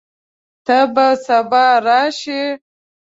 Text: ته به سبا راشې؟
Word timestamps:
ته 0.65 0.77
به 0.93 1.07
سبا 1.25 1.65
راشې؟ 1.85 2.41